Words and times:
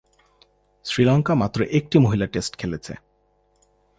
শ্রীলঙ্কা 0.85 1.33
মাত্র 1.35 1.59
একটি 1.71 1.97
মহিলা 1.99 2.27
টেস্ট 2.27 2.57
খেলেছে। 2.57 2.93